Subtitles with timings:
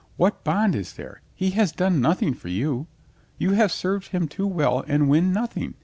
[0.17, 1.21] What bond is there?
[1.35, 2.87] He has done nothing for you.
[3.37, 5.75] You have served him too well and won nothing.